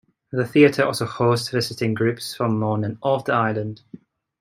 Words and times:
The 0.31 0.47
theatre 0.47 0.83
also 0.83 1.05
hosts 1.05 1.49
visiting 1.49 1.93
groups 1.93 2.33
from 2.33 2.63
on 2.63 2.83
and 2.83 2.97
off 3.03 3.25
the 3.25 3.33
island. 3.35 3.83